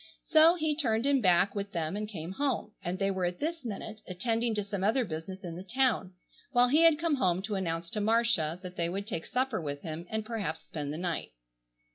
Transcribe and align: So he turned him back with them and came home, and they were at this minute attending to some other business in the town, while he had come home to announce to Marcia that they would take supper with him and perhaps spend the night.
So 0.23 0.55
he 0.55 0.75
turned 0.75 1.05
him 1.05 1.21
back 1.21 1.53
with 1.53 1.73
them 1.73 1.95
and 1.95 2.09
came 2.09 2.31
home, 2.31 2.71
and 2.83 2.97
they 2.97 3.11
were 3.11 3.25
at 3.25 3.39
this 3.39 3.63
minute 3.63 4.01
attending 4.07 4.55
to 4.55 4.63
some 4.63 4.83
other 4.83 5.05
business 5.05 5.43
in 5.43 5.55
the 5.55 5.63
town, 5.63 6.13
while 6.53 6.69
he 6.69 6.81
had 6.81 6.97
come 6.97 7.17
home 7.17 7.43
to 7.43 7.53
announce 7.53 7.91
to 7.91 8.01
Marcia 8.01 8.59
that 8.63 8.77
they 8.77 8.89
would 8.89 9.05
take 9.05 9.27
supper 9.27 9.61
with 9.61 9.83
him 9.83 10.07
and 10.09 10.25
perhaps 10.25 10.61
spend 10.65 10.91
the 10.91 10.97
night. 10.97 11.33